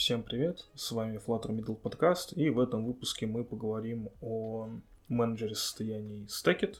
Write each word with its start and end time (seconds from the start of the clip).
Всем 0.00 0.22
привет, 0.22 0.66
с 0.74 0.92
вами 0.92 1.18
Flutter 1.18 1.50
Middle 1.50 1.78
Podcast, 1.78 2.34
и 2.34 2.48
в 2.48 2.58
этом 2.58 2.86
выпуске 2.86 3.26
мы 3.26 3.44
поговорим 3.44 4.08
о 4.22 4.70
менеджере 5.08 5.54
состояний 5.54 6.24
Stackit. 6.24 6.78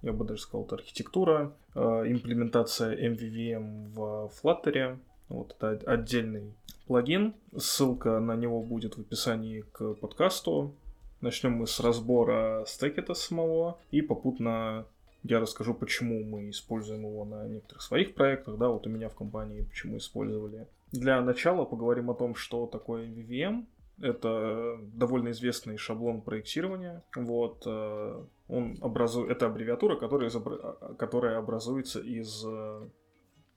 Я 0.00 0.14
бы 0.14 0.24
даже 0.24 0.40
сказал, 0.40 0.64
это 0.64 0.76
архитектура, 0.76 1.52
э, 1.74 1.80
имплементация 1.80 2.96
MVVM 2.96 3.92
в 3.92 4.32
Flutter. 4.42 4.98
Вот 5.28 5.54
это 5.60 5.78
отдельный 5.84 6.54
плагин. 6.86 7.34
Ссылка 7.58 8.20
на 8.20 8.34
него 8.36 8.62
будет 8.62 8.96
в 8.96 9.02
описании 9.02 9.60
к 9.60 9.92
подкасту. 9.96 10.74
Начнем 11.20 11.52
мы 11.52 11.66
с 11.66 11.78
разбора 11.78 12.64
стекета 12.66 13.12
самого, 13.12 13.78
и 13.90 14.00
попутно 14.00 14.86
я 15.24 15.40
расскажу, 15.40 15.74
почему 15.74 16.24
мы 16.24 16.48
используем 16.48 17.02
его 17.02 17.26
на 17.26 17.46
некоторых 17.48 17.82
своих 17.82 18.14
проектах, 18.14 18.56
да, 18.56 18.70
вот 18.70 18.86
у 18.86 18.90
меня 18.90 19.10
в 19.10 19.14
компании, 19.14 19.60
почему 19.60 19.98
использовали 19.98 20.66
для 21.00 21.20
начала 21.20 21.64
поговорим 21.64 22.10
о 22.10 22.14
том, 22.14 22.34
что 22.34 22.66
такое 22.66 23.06
VVM. 23.06 23.66
Это 24.00 24.78
довольно 24.92 25.30
известный 25.30 25.78
шаблон 25.78 26.20
проектирования. 26.20 27.02
Вот, 27.14 27.62
э, 27.66 28.24
он 28.48 28.76
образует, 28.82 29.30
это 29.30 29.46
аббревиатура, 29.46 29.96
которая, 29.96 30.28
изобра... 30.28 30.74
которая 30.98 31.38
образуется 31.38 32.00
из 32.00 32.44
э, 32.46 32.88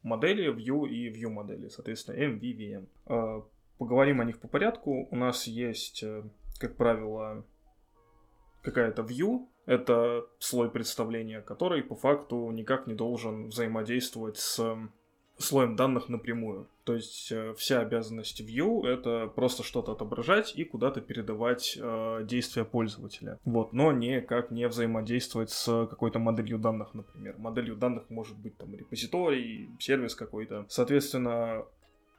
модели 0.01 0.53
View 0.53 0.87
и 0.87 1.09
View 1.09 1.29
модели, 1.29 1.67
соответственно, 1.67 2.15
MVVM. 2.15 2.87
Э, 3.07 3.41
поговорим 3.77 4.21
о 4.21 4.25
них 4.25 4.39
по 4.39 4.47
порядку. 4.47 5.09
У 5.11 5.15
нас 5.15 5.45
есть, 5.45 6.05
как 6.57 6.77
правило, 6.77 7.43
какая-то 8.61 9.01
View, 9.01 9.47
это 9.65 10.25
слой 10.39 10.71
представления, 10.71 11.41
который 11.41 11.83
по 11.83 11.95
факту 11.95 12.49
никак 12.51 12.87
не 12.87 12.95
должен 12.95 13.49
взаимодействовать 13.49 14.37
с 14.37 14.89
слоем 15.39 15.75
данных 15.75 16.09
напрямую. 16.09 16.67
То 16.83 16.95
есть 16.95 17.31
э, 17.31 17.53
вся 17.57 17.79
обязанность 17.79 18.41
View— 18.41 18.85
это 18.87 19.27
просто 19.27 19.63
что-то 19.63 19.93
отображать 19.93 20.53
и 20.55 20.63
куда-то 20.63 21.01
передавать 21.01 21.77
э, 21.79 22.25
действия 22.25 22.65
пользователя. 22.65 23.39
Вот, 23.45 23.73
но 23.73 23.91
никак 23.91 24.51
не 24.51 24.67
взаимодействовать 24.67 25.49
с 25.49 25.87
какой-то 25.87 26.19
моделью 26.19 26.59
данных, 26.59 26.93
например. 26.93 27.35
Моделью 27.37 27.75
данных 27.75 28.09
может 28.09 28.37
быть 28.37 28.57
там 28.57 28.75
репозиторий, 28.75 29.69
сервис 29.79 30.15
какой-то. 30.15 30.65
Соответственно, 30.69 31.65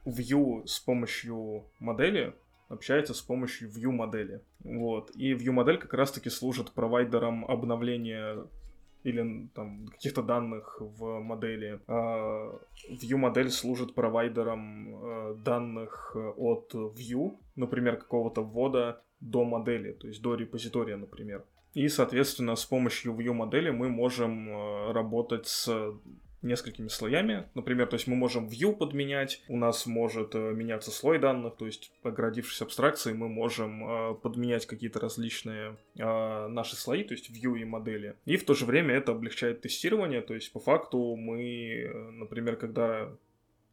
View 0.07 0.67
с 0.67 0.81
помощью 0.81 1.65
модели 1.79 2.35
общается 2.71 3.15
с 3.15 3.21
помощью 3.21 3.69
view 3.69 3.91
модели. 3.91 4.41
Вот. 4.61 5.11
И 5.17 5.35
view 5.35 5.51
модель 5.51 5.77
как 5.77 5.93
раз-таки 5.93 6.31
служит 6.31 6.71
провайдером 6.71 7.45
обновления 7.45 8.47
или 9.05 9.49
там 9.55 9.87
каких-то 9.87 10.23
данных 10.23 10.77
в 10.81 11.21
модели. 11.21 11.81
А, 11.87 12.59
view 12.91 13.17
модель 13.17 13.51
служит 13.51 13.95
провайдером 13.95 14.89
э, 14.95 15.35
данных 15.45 16.13
э, 16.15 16.33
от 16.37 16.75
View, 16.75 17.39
например, 17.57 17.97
какого-то 17.97 18.43
ввода 18.43 19.03
до 19.21 19.45
модели, 19.45 19.93
то 19.93 20.09
есть 20.09 20.23
до 20.23 20.35
репозитория, 20.35 20.97
например. 20.97 21.45
И, 21.75 21.89
соответственно, 21.89 22.57
с 22.57 22.65
помощью 22.65 23.15
View 23.15 23.33
модели 23.33 23.71
мы 23.71 23.89
можем 23.89 24.49
э, 24.49 24.93
работать 24.93 25.47
с 25.47 25.95
несколькими 26.43 26.89
слоями. 26.89 27.49
Например, 27.55 27.87
то 27.87 27.95
есть 27.95 28.07
мы 28.07 28.17
можем 28.17 28.49
view 28.49 28.75
подменять, 28.75 29.43
у 29.49 29.57
нас 29.57 29.87
может 29.87 30.35
э, 30.35 30.53
меняться 30.53 30.91
слой 30.91 31.19
данных, 31.19 31.57
то 31.57 31.67
есть 31.67 31.93
оградившись 32.03 32.63
абстракцией, 32.63 33.17
мы 33.17 33.29
можем 33.29 33.85
э, 33.85 34.15
подменять 34.15 34.67
какие-то 34.67 35.01
различные 35.01 35.77
э, 35.99 36.47
наши 36.49 36.77
слои, 36.77 37.05
то 37.05 37.15
есть 37.15 37.31
view 37.31 37.59
и 37.59 37.65
модели. 37.65 38.17
И 38.25 38.37
в 38.37 38.45
то 38.45 38.55
же 38.55 38.65
время 38.65 38.95
это 38.95 39.13
облегчает 39.13 39.61
тестирование, 39.61 40.23
то 40.23 40.35
есть 40.35 40.53
по 40.53 40.61
факту 40.61 41.15
мы, 41.17 41.91
например, 42.13 42.57
когда 42.57 43.13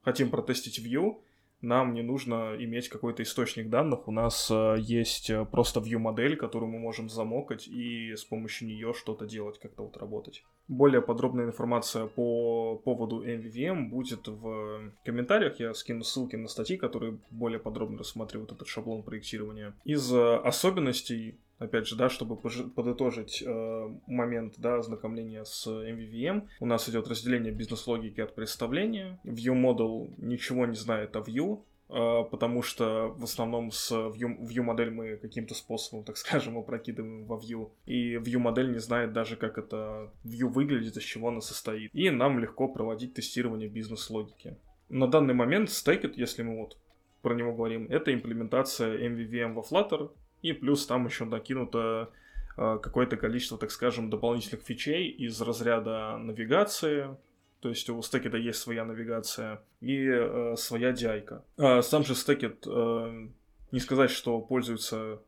хотим 0.02 0.30
протестить 0.30 0.80
view, 0.80 1.22
нам 1.62 1.94
не 1.94 2.04
нужно 2.04 2.56
иметь 2.60 2.88
какой-то 2.88 3.24
источник 3.24 3.70
данных. 3.70 4.08
У 4.08 4.12
нас 4.12 4.52
есть 4.78 5.32
просто 5.52 5.80
view-модель, 5.80 6.36
которую 6.36 6.72
мы 6.72 6.78
можем 6.78 7.10
замокать 7.10 7.68
и 7.68 8.16
с 8.16 8.24
помощью 8.24 8.68
нее 8.68 8.94
что-то 8.94 9.26
делать, 9.26 9.58
как-то 9.58 9.84
вот 9.84 9.98
работать. 9.98 10.44
Более 10.68 11.02
подробная 11.02 11.46
информация 11.46 12.08
по 12.08 12.76
поводу 12.84 13.24
MVVM 13.26 13.90
будет 13.90 14.28
в 14.28 14.92
комментариях. 15.06 15.60
Я 15.60 15.74
скину 15.74 16.04
ссылки 16.04 16.36
на 16.36 16.48
статьи, 16.48 16.78
которые 16.78 17.18
более 17.32 17.60
подробно 17.60 18.00
рассматривают 18.00 18.52
этот 18.52 18.68
шаблон 18.68 19.04
проектирования. 19.04 19.74
Из 19.86 20.12
э, 20.14 20.36
особенностей 20.38 21.38
опять 21.60 21.88
же, 21.88 21.96
да, 21.96 22.10
чтобы 22.10 22.36
подытожить 22.36 23.44
э, 23.46 23.90
момент, 24.08 24.56
да, 24.58 24.78
ознакомления 24.78 25.44
с 25.44 25.68
MVVM, 25.68 26.48
у 26.60 26.66
нас 26.66 26.88
идет 26.90 27.08
разделение 27.08 27.52
бизнес-логики 27.52 28.22
от 28.22 28.36
представления. 28.36 29.20
View 29.24 29.56
Model 29.56 30.14
ничего 30.18 30.66
не 30.66 30.76
знает 30.76 31.16
о 31.16 31.20
View, 31.20 31.62
потому 31.88 32.62
что 32.62 33.14
в 33.18 33.24
основном 33.24 33.72
с 33.72 33.92
View, 33.92 34.62
модель 34.62 34.92
мы 34.92 35.18
каким-то 35.18 35.54
способом, 35.54 36.04
так 36.04 36.18
скажем, 36.18 36.58
опрокидываем 36.58 37.26
во 37.26 37.38
View. 37.38 37.72
И 37.86 38.16
View 38.16 38.40
модель 38.40 38.72
не 38.72 38.80
знает 38.80 39.14
даже, 39.14 39.36
как 39.36 39.58
это 39.58 40.12
View 40.26 40.48
выглядит, 40.48 40.98
из 40.98 41.04
чего 41.04 41.30
она 41.30 41.42
состоит. 41.42 41.92
И 41.94 42.10
нам 42.10 42.40
легко 42.40 42.68
проводить 42.68 43.14
тестирование 43.14 43.70
бизнес-логики. 43.70 44.58
На 44.90 45.08
данный 45.08 45.34
момент 45.34 45.70
Stackit, 45.70 46.14
если 46.16 46.44
мы 46.44 46.58
вот 46.58 46.78
про 47.22 47.34
него 47.34 47.54
говорим, 47.54 47.88
это 47.90 48.14
имплементация 48.14 48.98
MVVM 49.10 49.54
во 49.54 49.62
Flutter, 49.62 50.12
и 50.42 50.54
плюс 50.54 50.86
там 50.86 51.06
еще 51.06 51.26
накинуто 51.26 52.10
э, 52.58 52.80
какое-то 52.82 53.18
количество, 53.18 53.58
так 53.58 53.72
скажем, 53.72 54.10
дополнительных 54.10 54.64
фичей 54.64 55.10
из 55.10 55.42
разряда 55.42 56.18
навигации, 56.18 57.18
то 57.60 57.70
есть 57.70 57.90
у 57.90 58.00
Stackit 58.00 58.38
есть 58.38 58.60
своя 58.60 58.86
навигация 58.86 59.62
и 59.82 60.08
э, 60.08 60.56
своя 60.58 60.92
DI. 60.92 61.42
А 61.58 61.82
сам 61.82 62.04
же 62.04 62.14
Stackit, 62.14 62.58
э, 62.66 63.30
не 63.72 63.80
сказать, 63.80 64.12
что 64.12 64.40
пользуется, 64.40 65.22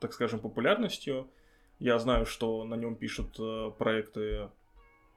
так 0.00 0.12
скажем, 0.12 0.40
популярностью. 0.40 1.30
Я 1.78 1.98
знаю, 1.98 2.26
что 2.26 2.64
на 2.64 2.74
нем 2.74 2.96
пишут 2.96 3.36
э, 3.38 3.70
проекты 3.78 4.48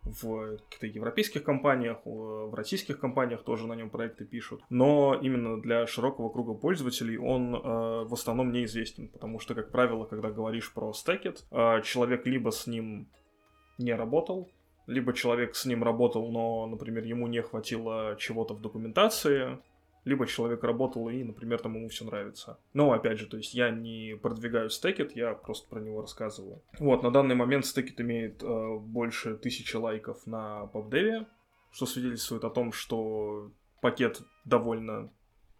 в 0.03 0.57
каких-то 0.57 0.87
европейских 0.87 1.43
компаниях, 1.43 1.99
в 2.05 2.53
российских 2.53 2.99
компаниях 2.99 3.43
тоже 3.43 3.67
на 3.67 3.73
нем 3.73 3.89
проекты 3.89 4.25
пишут. 4.25 4.61
Но 4.69 5.19
именно 5.21 5.61
для 5.61 5.85
широкого 5.87 6.29
круга 6.29 6.53
пользователей 6.53 7.17
он 7.17 7.55
э, 7.55 7.59
в 7.59 8.13
основном 8.13 8.51
неизвестен, 8.51 9.09
потому 9.09 9.39
что, 9.39 9.55
как 9.55 9.71
правило, 9.71 10.05
когда 10.05 10.31
говоришь 10.31 10.73
про 10.73 10.91
Stackit, 10.91 11.43
э, 11.51 11.81
человек 11.83 12.25
либо 12.25 12.51
с 12.51 12.65
ним 12.67 13.09
не 13.77 13.93
работал, 13.93 14.49
либо 14.89 15.13
человек 15.13 15.55
с 15.55 15.65
ним 15.65 15.83
работал, 15.83 16.31
но, 16.31 16.65
например, 16.65 17.03
ему 17.03 17.27
не 17.27 17.41
хватило 17.41 18.15
чего-то 18.17 18.53
в 18.53 18.61
документации, 18.61 19.59
либо 20.03 20.25
человек 20.25 20.63
работал 20.63 21.09
и, 21.09 21.23
например, 21.23 21.59
там 21.59 21.75
ему 21.75 21.89
все 21.89 22.05
нравится. 22.05 22.57
Но, 22.73 22.91
опять 22.91 23.19
же, 23.19 23.27
то 23.27 23.37
есть 23.37 23.53
я 23.53 23.69
не 23.69 24.17
продвигаю 24.21 24.69
стекет, 24.69 25.15
я 25.15 25.33
просто 25.33 25.69
про 25.69 25.79
него 25.79 26.01
рассказываю. 26.01 26.61
Вот, 26.79 27.03
на 27.03 27.11
данный 27.11 27.35
момент 27.35 27.65
стекет 27.65 28.01
имеет 28.01 28.41
э, 28.41 28.77
больше 28.79 29.35
тысячи 29.35 29.75
лайков 29.75 30.25
на 30.25 30.69
PubDev, 30.73 31.27
что 31.71 31.85
свидетельствует 31.85 32.43
о 32.43 32.49
том, 32.49 32.71
что 32.71 33.51
пакет 33.81 34.21
довольно 34.45 35.11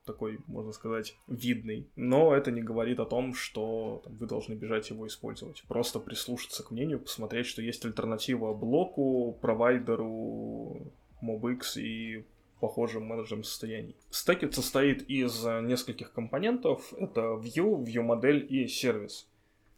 такой, 0.06 0.40
можно 0.48 0.72
сказать, 0.72 1.18
видный. 1.28 1.88
Но 1.96 2.36
это 2.36 2.52
не 2.52 2.62
говорит 2.62 3.00
о 3.00 3.06
том, 3.06 3.34
что 3.34 4.02
там, 4.04 4.16
вы 4.18 4.28
должны 4.28 4.54
бежать 4.54 4.90
его 4.90 5.08
использовать. 5.08 5.64
Просто 5.68 6.00
прислушаться 6.00 6.64
к 6.64 6.72
мнению, 6.72 7.00
посмотреть, 7.00 7.46
что 7.46 7.62
есть 7.62 7.86
альтернатива 7.86 8.54
блоку, 8.54 9.38
провайдеру, 9.42 10.92
MobX 11.22 11.80
и 11.80 12.26
похожим 12.60 13.06
менеджером 13.06 13.44
состояний. 13.44 13.96
Стекет 14.10 14.54
состоит 14.54 15.10
из 15.10 15.44
нескольких 15.44 16.12
компонентов. 16.12 16.94
Это 16.98 17.22
View, 17.22 17.84
View 17.84 18.02
модель 18.02 18.46
и 18.50 18.68
сервис. 18.68 19.28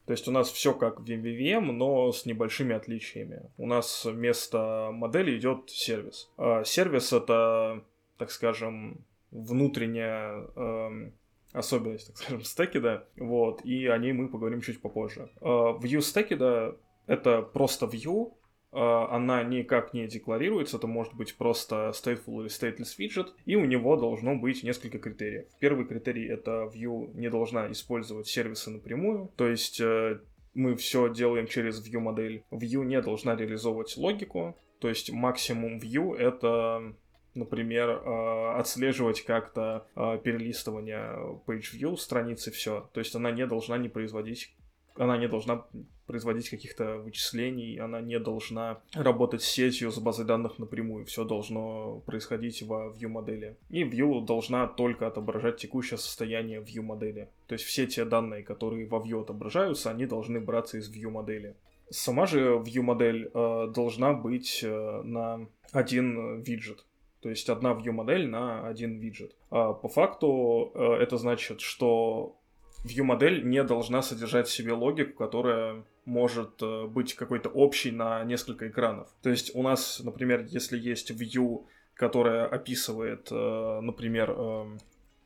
То 0.05 0.13
есть 0.13 0.27
у 0.27 0.31
нас 0.31 0.49
все 0.49 0.73
как 0.73 0.99
в 0.99 1.05
MVVM, 1.05 1.71
но 1.71 2.11
с 2.11 2.25
небольшими 2.25 2.75
отличиями. 2.75 3.43
У 3.57 3.67
нас 3.67 4.03
вместо 4.03 4.89
модели 4.91 5.37
идет 5.37 5.69
сервис. 5.69 6.29
А 6.37 6.63
сервис 6.63 7.13
это, 7.13 7.83
так 8.17 8.31
скажем, 8.31 9.05
внутренняя 9.31 10.47
э, 10.55 11.11
особенность, 11.53 12.07
так 12.07 12.17
скажем, 12.17 12.43
стекида. 12.43 13.07
Вот, 13.17 13.65
и 13.65 13.87
о 13.87 13.97
ней 13.97 14.13
мы 14.13 14.29
поговорим 14.29 14.61
чуть 14.61 14.81
попозже. 14.81 15.29
Э, 15.41 15.45
view 15.81 16.01
стекида 16.01 16.77
это 17.07 17.41
просто 17.41 17.85
view, 17.87 18.33
а, 18.71 19.13
она 19.15 19.43
никак 19.43 19.93
не 19.93 20.07
декларируется, 20.07 20.77
это 20.77 20.87
может 20.87 21.13
быть 21.13 21.35
просто 21.35 21.91
stateful 21.93 22.41
или 22.41 22.47
stateless 22.47 22.97
widget, 22.97 23.27
и 23.45 23.55
у 23.55 23.65
него 23.65 23.97
должно 23.97 24.35
быть 24.35 24.63
несколько 24.63 24.99
критериев. 24.99 25.47
Первый 25.59 25.85
критерий 25.85 26.27
это 26.27 26.69
view 26.73 27.11
не 27.13 27.29
должна 27.29 27.69
использовать 27.71 28.27
сервисы 28.27 28.69
напрямую, 28.69 29.31
то 29.35 29.47
есть 29.47 29.81
э, 29.81 30.21
мы 30.53 30.75
все 30.75 31.13
делаем 31.13 31.47
через 31.47 31.85
view 31.85 31.99
модель. 31.99 32.43
View 32.51 32.85
не 32.85 33.01
должна 33.01 33.35
реализовывать 33.35 33.97
логику, 33.97 34.57
то 34.79 34.87
есть 34.87 35.11
максимум 35.11 35.77
view 35.77 36.15
это 36.15 36.95
например, 37.35 37.89
э, 37.89 38.59
отслеживать 38.59 39.21
как-то 39.21 39.87
э, 39.95 40.19
перелистывание 40.23 41.39
page 41.45 41.73
view 41.73 41.97
страницы, 41.97 42.51
все. 42.51 42.89
То 42.93 42.99
есть 42.99 43.15
она 43.15 43.31
не 43.31 43.45
должна 43.45 43.77
не 43.77 43.89
производить, 43.89 44.55
она 44.95 45.17
не 45.17 45.27
должна 45.27 45.65
производить 46.05 46.49
каких-то 46.49 46.97
вычислений, 46.97 47.79
она 47.79 48.01
не 48.01 48.19
должна 48.19 48.81
работать 48.93 49.41
с 49.41 49.45
сетью, 49.45 49.91
с 49.91 49.97
базой 49.97 50.25
данных 50.25 50.59
напрямую. 50.59 51.05
Все 51.05 51.23
должно 51.23 52.01
происходить 52.05 52.61
во 52.63 52.89
view 52.89 53.07
модели. 53.07 53.55
И 53.69 53.83
view 53.83 54.25
должна 54.25 54.67
только 54.67 55.07
отображать 55.07 55.57
текущее 55.57 55.97
состояние 55.97 56.59
view 56.59 56.81
модели. 56.81 57.29
То 57.47 57.53
есть 57.53 57.63
все 57.63 57.87
те 57.87 58.03
данные, 58.03 58.43
которые 58.43 58.87
во 58.87 58.97
view 58.97 59.21
отображаются, 59.21 59.89
они 59.89 60.05
должны 60.05 60.41
браться 60.41 60.77
из 60.77 60.93
view 60.93 61.09
модели. 61.09 61.55
Сама 61.89 62.25
же 62.25 62.55
view 62.57 62.81
модель 62.81 63.29
э, 63.33 63.71
должна 63.73 64.13
быть 64.13 64.61
э, 64.63 65.01
на 65.03 65.47
один 65.71 66.41
виджет. 66.41 66.85
То 67.21 67.29
есть 67.29 67.49
одна 67.49 67.71
view 67.71 67.91
модель 67.91 68.27
на 68.27 68.67
один 68.67 68.99
виджет. 68.99 69.35
А 69.49 69.73
по 69.73 69.87
факту 69.87 70.71
э, 70.73 70.93
это 71.01 71.17
значит, 71.17 71.61
что 71.61 72.37
view-модель 72.83 73.43
не 73.43 73.63
должна 73.63 74.01
содержать 74.01 74.47
в 74.47 74.51
себе 74.51 74.73
логику, 74.73 75.17
которая 75.17 75.83
может 76.05 76.61
э, 76.61 76.87
быть 76.87 77.13
какой-то 77.13 77.49
общей 77.49 77.91
на 77.91 78.23
несколько 78.23 78.67
экранов. 78.69 79.09
То 79.21 79.29
есть 79.29 79.55
у 79.55 79.61
нас, 79.61 80.01
например, 80.03 80.45
если 80.47 80.77
есть 80.77 81.11
view, 81.11 81.65
которая 81.93 82.47
описывает, 82.47 83.27
э, 83.31 83.79
например, 83.81 84.31
эм, 84.31 84.79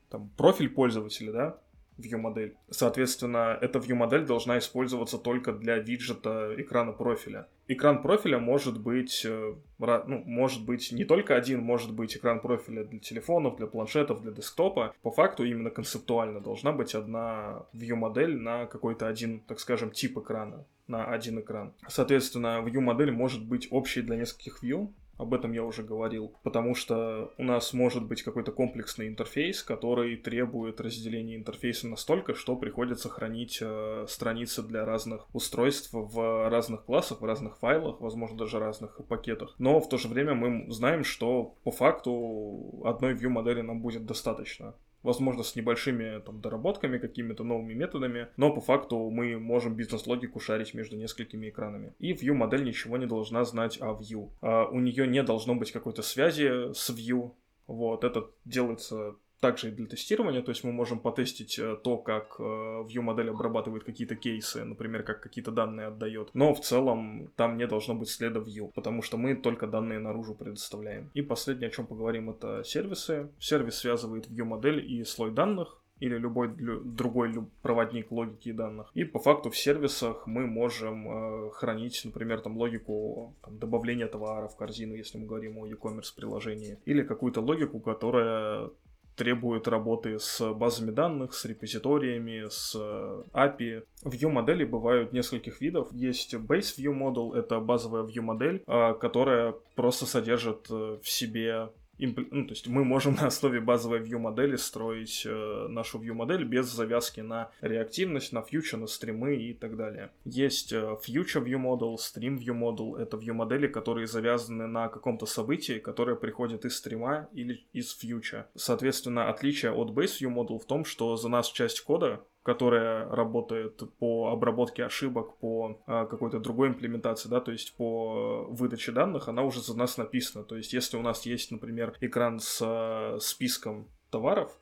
там, 0.10 0.30
профиль 0.38 0.70
пользователя, 0.70 1.32
да, 1.32 1.60
view-модель. 1.98 2.56
Соответственно, 2.70 3.58
эта 3.62 3.80
view-модель 3.80 4.26
должна 4.26 4.58
использоваться 4.58 5.18
только 5.18 5.54
для 5.54 5.78
виджета 5.78 6.54
экрана 6.58 6.92
профиля. 6.92 7.48
Экран 7.68 8.02
профиля 8.02 8.38
может 8.38 8.80
быть, 8.80 9.26
э, 9.26 9.56
ну, 9.80 10.24
может 10.26 10.66
быть 10.66 10.92
не 10.92 11.04
только 11.04 11.36
один, 11.36 11.62
может 11.62 11.94
быть 11.94 12.16
экран 12.16 12.40
профиля 12.40 12.84
для 12.84 13.00
телефонов, 13.00 13.58
для 13.58 13.68
планшетов, 13.68 14.22
для 14.22 14.32
десктопа. 14.32 14.94
По 15.02 15.12
факту 15.12 15.44
именно 15.44 15.70
концептуально 15.70 16.42
должна 16.42 16.72
быть 16.72 16.94
одна 16.94 17.64
view-модель 17.74 18.38
на 18.38 18.66
какой-то 18.68 19.08
один, 19.08 19.40
так 19.40 19.60
скажем, 19.60 19.92
тип 19.92 20.18
экрана, 20.18 20.66
на 20.88 21.06
один 21.06 21.40
экран. 21.40 21.74
Соответственно, 21.88 22.64
view-модель 22.66 23.12
может 23.12 23.44
быть 23.44 23.68
общей 23.72 24.02
для 24.02 24.18
нескольких 24.18 24.64
view, 24.64 24.92
об 25.18 25.34
этом 25.34 25.52
я 25.54 25.64
уже 25.64 25.84
говорил, 25.84 26.36
потому 26.44 26.76
что 26.76 27.34
у 27.38 27.44
нас 27.44 27.74
может 27.74 28.04
быть 28.06 28.24
какой-то 28.24 28.52
комплексный 28.52 29.08
интерфейс, 29.08 29.64
который 29.64 30.18
требует 30.18 30.82
разделения 30.82 31.36
интерфейса 31.36 31.88
настолько, 31.88 32.36
что 32.36 32.56
приходится 32.56 33.10
хранить 33.10 33.60
э, 33.62 34.06
страницы 34.08 34.64
для 34.64 34.86
разных 34.86 35.28
устройств 35.34 35.90
в 35.92 36.50
разных 36.50 36.86
классах, 36.86 37.22
в 37.22 37.26
разных 37.26 37.58
файлах, 37.58 38.02
возможно, 38.02 38.38
даже 38.38 38.60
разных 38.60 39.00
пакетах. 39.08 39.56
Но 39.58 39.80
в 39.80 39.90
то 39.90 39.98
же 39.98 40.08
время 40.08 40.34
мы 40.34 40.72
знаем, 40.72 41.04
что 41.04 41.56
по 41.64 41.72
факту 41.72 42.82
одной 42.86 43.14
view 43.14 43.30
модели 43.30 43.62
нам 43.62 43.82
будет 43.82 44.06
достаточно 44.06 44.76
возможно, 45.06 45.44
с 45.44 45.56
небольшими 45.56 46.20
там 46.20 46.42
доработками, 46.42 46.98
какими-то 46.98 47.44
новыми 47.44 47.74
методами, 47.74 48.28
но 48.38 48.54
по 48.54 48.60
факту 48.60 49.10
мы 49.10 49.40
можем 49.40 49.76
бизнес-логику 49.76 50.40
шарить 50.40 50.74
между 50.74 50.98
несколькими 50.98 51.50
экранами. 51.50 51.94
И 52.00 52.14
View 52.14 52.34
модель 52.34 52.66
ничего 52.66 52.98
не 52.98 53.06
должна 53.06 53.46
знать 53.46 53.80
о 53.80 53.94
View. 53.94 54.32
А 54.42 54.66
у 54.66 54.80
нее 54.80 55.08
не 55.08 55.24
должно 55.24 55.56
быть 55.56 55.72
какой-то 55.72 56.02
связи 56.02 56.74
с 56.74 56.90
View, 56.90 57.32
вот, 57.68 58.04
это 58.04 58.30
делается 58.46 59.16
также 59.46 59.68
и 59.68 59.72
для 59.72 59.86
тестирования, 59.86 60.42
то 60.42 60.50
есть 60.50 60.64
мы 60.64 60.72
можем 60.72 61.00
потестить 61.00 61.60
э, 61.60 61.76
то, 61.84 61.98
как 61.98 62.36
э, 62.40 62.44
View 62.44 63.02
модель 63.02 63.30
обрабатывает 63.30 63.84
какие-то 63.84 64.16
кейсы, 64.16 64.64
например, 64.64 65.04
как 65.04 65.22
какие-то 65.22 65.52
данные 65.52 65.88
отдает. 65.88 66.30
Но 66.34 66.54
в 66.56 66.62
целом 66.62 67.30
там 67.36 67.58
не 67.58 67.68
должно 67.68 67.94
быть 67.94 68.10
следа 68.10 68.40
View, 68.40 68.72
потому 68.74 69.04
что 69.04 69.18
мы 69.18 69.36
только 69.36 69.68
данные 69.68 70.00
наружу 70.00 70.34
предоставляем. 70.34 71.12
И 71.14 71.22
последнее, 71.22 71.68
о 71.68 71.72
чем 71.72 71.86
поговорим, 71.86 72.32
это 72.32 72.64
сервисы. 72.64 73.30
Сервис 73.40 73.76
связывает 73.76 74.28
View 74.28 74.46
модель 74.46 74.80
и 74.80 75.04
слой 75.04 75.32
данных, 75.32 75.80
или 76.00 76.18
любой 76.18 76.50
другой 76.50 77.34
проводник 77.62 78.12
логики 78.12 78.52
данных. 78.52 78.92
И 78.96 79.04
по 79.04 79.20
факту 79.20 79.50
в 79.50 79.58
сервисах 79.58 80.28
мы 80.28 80.46
можем 80.46 81.08
э, 81.08 81.50
хранить, 81.52 82.02
например, 82.04 82.42
там 82.42 82.58
логику 82.58 83.34
там, 83.44 83.58
добавления 83.60 84.08
товара 84.08 84.48
в 84.48 84.58
корзину, 84.58 84.96
если 84.96 85.20
мы 85.20 85.28
говорим 85.28 85.58
о 85.58 85.68
e-commerce 85.68 86.14
приложении, 86.16 86.78
или 86.86 87.04
какую-то 87.04 87.42
логику, 87.42 87.80
которая 87.80 88.70
требует 89.16 89.68
работы 89.68 90.20
с 90.20 90.54
базами 90.54 90.92
данных, 90.92 91.34
с 91.34 91.46
репозиториями, 91.46 92.48
с 92.50 92.76
э, 92.76 93.24
API. 93.34 93.84
View 94.04 94.30
модели 94.30 94.64
бывают 94.64 95.14
нескольких 95.14 95.62
видов. 95.62 95.88
Есть 95.92 96.34
Base 96.34 96.78
View 96.78 96.94
Model, 96.94 97.36
это 97.36 97.60
базовая 97.60 98.04
View 98.04 98.22
модель, 98.22 98.64
а, 98.68 98.94
которая 98.94 99.56
просто 99.76 100.06
содержит 100.06 100.68
э, 100.70 101.00
в 101.02 101.10
себе 101.10 101.70
ну, 101.98 102.46
то 102.46 102.52
есть 102.52 102.68
мы 102.68 102.84
можем 102.84 103.16
на 103.16 103.28
основе 103.28 103.60
базовой 103.62 104.02
view 104.02 104.18
модели 104.18 104.56
строить 104.56 105.24
э, 105.26 105.68
нашу 105.70 106.00
view 106.00 106.14
модель 106.14 106.44
без 106.44 106.66
завязки 106.66 107.22
на 107.22 107.52
реактивность, 107.62 108.34
на 108.34 108.40
future, 108.40 108.78
на 108.78 108.88
стримы 108.88 109.36
и 109.36 109.54
так 109.54 109.78
далее. 109.78 110.12
Есть 110.26 110.74
э, 110.74 110.98
future 111.06 111.44
view 111.44 111.58
model, 111.58 111.96
stream 111.96 112.38
view 112.38 112.54
model. 112.54 112.98
Это 112.98 113.18
view 113.18 113.34
модели, 113.34 113.68
которые 113.68 114.08
завязаны 114.08 114.68
на 114.68 114.90
каком-то 114.90 115.26
событии, 115.26 115.80
которое 115.80 116.16
приходит 116.16 116.66
из 116.66 116.78
стрима 116.78 117.30
или 117.34 117.66
из 117.74 117.98
future. 118.02 118.46
Соответственно, 118.56 119.30
отличие 119.30 119.72
от 119.72 119.92
base 119.92 120.22
view 120.22 120.34
model 120.34 120.60
в 120.60 120.66
том, 120.66 120.86
что 120.86 121.16
за 121.16 121.30
нас 121.30 121.52
часть 121.52 121.82
кода 121.82 122.26
которая 122.46 123.10
работает 123.10 123.82
по 123.98 124.30
обработке 124.30 124.86
ошибок, 124.86 125.36
по 125.38 125.82
а, 125.88 126.06
какой-то 126.06 126.40
другой 126.40 126.68
имплементации, 126.68 127.28
да, 127.28 127.42
то 127.42 127.52
есть 127.52 127.76
по 127.76 128.46
выдаче 128.52 128.92
данных, 128.92 129.28
она 129.28 129.42
уже 129.42 129.62
за 129.62 129.76
нас 129.76 129.98
написана. 129.98 130.46
То 130.46 130.56
есть 130.56 130.72
если 130.72 130.96
у 130.96 131.02
нас 131.02 131.26
есть, 131.26 131.50
например, 131.50 131.98
экран 132.02 132.40
с 132.40 132.62
а, 132.62 133.18
списком 133.20 133.90
товаров, 134.12 134.56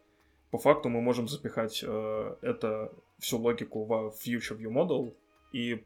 по 0.49 0.57
факту 0.59 0.87
мы 0.87 1.01
можем 1.01 1.27
запихать 1.27 1.83
э, 1.83 2.35
это 2.41 2.93
всю 3.19 3.39
логику 3.39 3.85
в 3.85 4.13
Future 4.23 4.57
View 4.57 4.71
Model, 4.71 5.15
и 5.51 5.83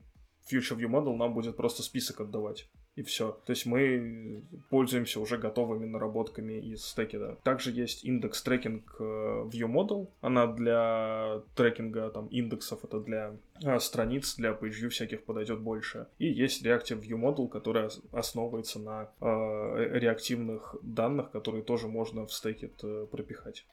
Future 0.52 0.78
View 0.78 0.90
Model 0.90 1.16
нам 1.16 1.34
будет 1.34 1.56
просто 1.56 1.84
список 1.84 2.20
отдавать 2.20 2.70
и 2.98 3.04
все. 3.04 3.40
То 3.46 3.52
есть 3.52 3.68
мы 3.68 4.44
пользуемся 4.70 5.20
уже 5.20 5.38
готовыми 5.38 5.86
наработками 5.86 6.54
из 6.54 6.84
стекеда. 6.84 7.38
Также 7.44 7.72
есть 7.72 8.04
индекс 8.04 8.42
трекинг 8.42 8.96
э, 9.00 9.04
View 9.04 9.68
Model. 9.68 10.10
Она 10.22 10.48
для 10.48 11.44
трекинга 11.56 12.10
там 12.10 12.26
индексов, 12.28 12.84
это 12.84 13.00
для 13.00 13.38
а, 13.64 13.80
страниц, 13.80 14.36
для 14.36 14.50
PageView 14.52 14.90
всяких 14.90 15.26
подойдет 15.26 15.60
больше. 15.60 16.08
И 16.18 16.26
есть 16.26 16.66
Reactive 16.66 17.00
View 17.00 17.22
Model, 17.22 17.48
которая 17.48 17.92
основывается 18.12 18.80
на 18.80 19.12
э, 19.22 20.00
реактивных 20.00 20.76
данных, 20.82 21.30
которые 21.30 21.64
тоже 21.64 21.88
можно 21.88 22.26
в 22.26 22.34
стекет 22.34 22.84
э, 22.84 23.06
пропихать. 23.12 23.68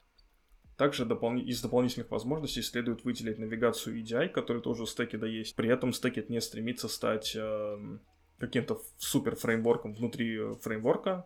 Также 0.77 1.05
допол... 1.05 1.37
из 1.37 1.61
дополнительных 1.61 2.11
возможностей 2.11 2.61
следует 2.61 3.05
выделить 3.05 3.39
навигацию 3.39 4.01
EDI, 4.01 4.29
которая 4.29 4.61
тоже 4.61 4.83
у 4.83 4.85
Stacked 4.85 5.27
есть. 5.27 5.55
При 5.55 5.69
этом 5.69 5.91
Stacked 5.91 6.25
не 6.29 6.41
стремится 6.41 6.87
стать 6.89 7.35
э, 7.35 7.97
каким-то 8.39 8.81
супер 8.97 9.35
фреймворком 9.35 9.93
внутри 9.93 10.37
э, 10.37 10.53
фреймворка, 10.61 11.25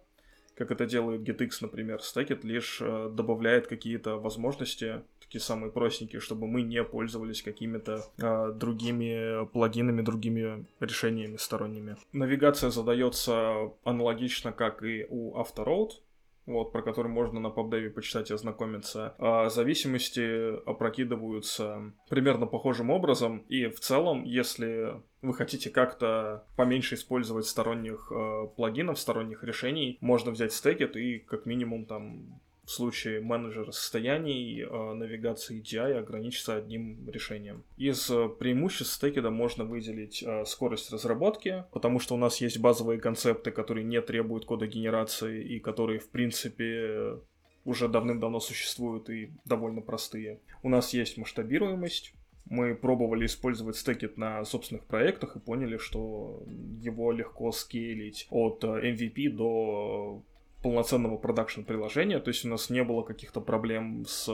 как 0.55 0.71
это 0.71 0.85
делает 0.85 1.21
GetX, 1.21 1.51
например. 1.61 1.99
Stackit 1.99 2.41
лишь 2.43 2.79
э, 2.81 3.09
добавляет 3.11 3.67
какие-то 3.67 4.17
возможности, 4.17 5.01
такие 5.19 5.41
самые 5.41 5.71
простенькие, 5.71 6.19
чтобы 6.19 6.47
мы 6.47 6.61
не 6.61 6.83
пользовались 6.83 7.41
какими-то 7.41 8.03
э, 8.17 8.53
другими 8.53 9.45
плагинами, 9.47 10.01
другими 10.01 10.65
решениями 10.79 11.37
сторонними. 11.37 11.97
Навигация 12.13 12.71
задается 12.71 13.71
аналогично, 13.83 14.51
как 14.51 14.83
и 14.83 15.05
у 15.09 15.37
Автороad, 15.39 15.91
вот, 16.49 16.71
про 16.71 16.81
который 16.81 17.07
можно 17.07 17.39
на 17.39 17.47
PubDev 17.47 17.91
почитать 17.91 18.31
и 18.31 18.33
ознакомиться, 18.33 19.15
а 19.19 19.49
зависимости 19.49 20.57
опрокидываются 20.67 21.93
примерно 22.09 22.47
похожим 22.47 22.89
образом, 22.89 23.39
и 23.49 23.67
в 23.67 23.79
целом, 23.79 24.23
если 24.23 25.01
вы 25.21 25.33
хотите 25.33 25.69
как-то 25.69 26.45
поменьше 26.55 26.95
использовать 26.95 27.45
сторонних 27.45 28.11
э, 28.11 28.47
плагинов, 28.55 28.99
сторонних 28.99 29.43
решений, 29.43 29.97
можно 30.01 30.31
взять 30.31 30.53
стекет 30.53 30.95
и 30.95 31.19
как 31.19 31.45
минимум 31.45 31.85
там 31.85 32.41
в 32.69 32.71
случае 32.71 33.19
менеджера 33.19 33.71
состояний 33.71 34.61
э, 34.61 34.93
навигации 34.93 35.59
EDI 35.59 35.97
ограничиться 35.97 36.55
одним 36.55 37.09
решением. 37.09 37.63
Из 37.77 38.11
э, 38.11 38.29
преимуществ 38.29 38.93
стекеда 38.93 39.31
можно 39.31 39.65
выделить 39.65 40.21
э, 40.21 40.45
скорость 40.45 40.93
разработки, 40.93 41.63
потому 41.71 41.99
что 41.99 42.13
у 42.13 42.19
нас 42.19 42.39
есть 42.41 42.59
базовые 42.59 42.99
концепты, 42.99 43.49
которые 43.49 43.85
не 43.85 43.99
требуют 44.01 44.45
кода 44.45 44.67
генерации 44.67 45.43
и 45.43 45.59
которые, 45.59 45.97
в 45.97 46.09
принципе, 46.09 47.17
уже 47.65 47.87
давным-давно 47.87 48.39
существуют 48.39 49.09
и 49.09 49.31
довольно 49.45 49.81
простые. 49.81 50.39
У 50.61 50.69
нас 50.69 50.93
есть 50.93 51.17
масштабируемость, 51.17 52.13
мы 52.45 52.75
пробовали 52.75 53.25
использовать 53.25 53.77
стекет 53.77 54.17
на 54.17 54.45
собственных 54.45 54.85
проектах 54.85 55.35
и 55.35 55.39
поняли, 55.39 55.77
что 55.77 56.43
его 56.81 57.11
легко 57.11 57.51
скейлить 57.51 58.27
от 58.29 58.63
MVP 58.63 59.29
до 59.29 60.23
полноценного 60.61 61.17
продакшн 61.17 61.61
приложения, 61.61 62.19
то 62.19 62.29
есть 62.29 62.45
у 62.45 62.49
нас 62.49 62.69
не 62.69 62.83
было 62.83 63.03
каких-то 63.03 63.41
проблем 63.41 64.05
с 64.07 64.29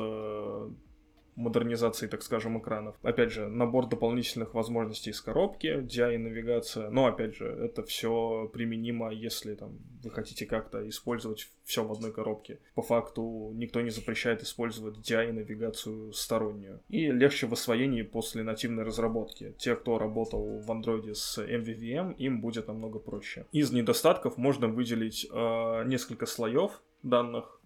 модернизации, 1.36 2.08
так 2.08 2.24
скажем, 2.24 2.58
экранов. 2.60 2.96
Опять 3.04 3.32
же, 3.32 3.48
набор 3.48 3.88
дополнительных 3.88 4.54
возможностей 4.54 5.12
из 5.12 5.22
коробки, 5.22 5.80
DI 5.82 6.18
навигация, 6.18 6.90
но 6.90 7.08
опять 7.08 7.36
же, 7.36 7.48
это 7.48 7.84
все 7.84 8.50
применимо, 8.54 9.12
если 9.12 9.56
там 9.56 9.78
вы 10.04 10.12
хотите 10.12 10.46
как-то 10.46 10.88
использовать 10.88 11.50
все 11.64 11.84
в 11.84 11.92
одной 11.92 12.12
коробке. 12.12 12.60
По 12.76 12.82
факту 12.82 13.52
никто 13.56 13.82
не 13.82 13.90
запрещает 13.90 14.44
использовать 14.44 14.98
DI 14.98 15.32
навигацию 15.32 16.14
стороннюю. 16.14 16.80
И 16.90 17.12
легче 17.12 17.48
в 17.48 17.54
освоении 17.54 18.04
после 18.04 18.44
нативной 18.44 18.84
разработки. 18.84 19.56
Те, 19.58 19.76
кто 19.76 19.98
работал 19.98 20.60
в 20.60 20.70
Android 20.70 21.14
с 21.14 21.40
MVVM, 21.40 22.16
им 22.18 22.42
будет 22.42 22.68
намного 22.68 23.00
проще. 23.00 23.46
Из 23.52 23.72
недостатков 23.72 24.38
можно 24.38 24.68
выделить 24.68 25.28
э, 25.32 25.84
несколько 25.86 26.26
слоев 26.26 26.82
данных, 27.02 27.60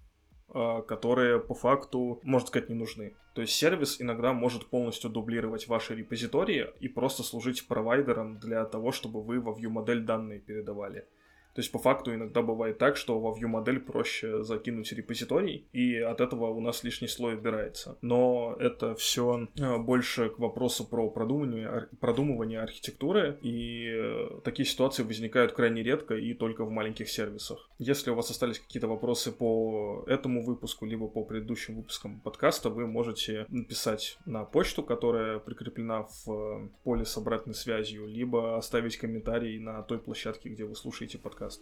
которые 0.54 1.40
по 1.40 1.54
факту, 1.54 2.20
можно 2.24 2.48
сказать, 2.48 2.70
не 2.70 2.76
нужны. 2.76 3.16
То 3.34 3.42
есть 3.42 3.54
сервис 3.54 4.02
иногда 4.02 4.34
может 4.34 4.68
полностью 4.68 5.10
дублировать 5.10 5.68
ваши 5.68 5.96
репозитории 5.96 6.68
и 6.80 6.88
просто 6.88 7.24
служить 7.24 7.68
провайдером 7.68 8.40
для 8.40 8.66
того, 8.66 8.92
чтобы 8.92 9.22
вы 9.22 9.40
во 9.40 9.54
view 9.54 9.70
модель 9.70 10.04
данные 10.04 10.40
передавали. 10.40 11.06
То 11.54 11.62
есть 11.62 11.72
по 11.72 11.80
факту 11.80 12.14
иногда 12.14 12.42
бывает 12.42 12.78
так, 12.78 12.96
что 12.96 13.20
во 13.20 13.32
view 13.32 13.48
модель 13.48 13.80
проще 13.80 14.44
закинуть 14.44 14.92
репозиторий, 14.92 15.68
и 15.74 15.96
от 15.98 16.22
этого 16.22 16.48
у 16.48 16.62
нас 16.62 16.84
лишний 16.84 17.08
слой 17.08 17.36
убирается. 17.36 17.98
Но 18.02 18.56
это 18.60 18.96
все 18.96 19.48
э, 19.58 19.78
больше 19.78 20.30
к 20.30 20.40
вопросу 20.40 20.86
про 20.86 21.10
продумывание, 21.10 21.88
продумывание 22.00 22.62
архитектуры, 22.62 23.38
и 23.42 23.90
э, 23.90 24.42
такие 24.44 24.66
ситуации 24.66 25.04
возникают 25.04 25.54
крайне 25.54 25.84
редко 25.84 26.16
и 26.16 26.34
только 26.34 26.66
в 26.66 26.70
маленьких 26.70 27.10
сервисах. 27.10 27.70
Если 27.80 28.12
у 28.12 28.16
вас 28.16 28.30
остались 28.30 28.60
какие-то 28.60 28.88
вопросы 28.88 29.32
по 29.32 30.04
этому 30.08 30.44
выпуску, 30.44 30.86
либо 30.86 31.08
по 31.08 31.24
предыдущим 31.24 31.78
выпускам 31.78 32.20
подкаста, 32.20 32.70
вы 32.70 32.88
можете 32.88 33.46
написать 33.50 34.18
на 34.26 34.46
почту, 34.46 34.84
которая 34.84 35.40
прикреплена 35.40 36.04
в 36.04 36.32
э, 36.32 36.70
поле 36.84 37.06
с 37.06 37.18
обратной 37.18 37.56
связью, 37.56 38.06
либо 38.06 38.58
оставить 38.58 38.98
комментарий 38.98 39.60
на 39.60 39.82
той 39.82 40.00
площадке, 40.00 40.50
где 40.50 40.64
вы 40.64 40.76
слушаете 40.76 41.18
подкаст 41.18 41.39
подкаст. 41.40 41.62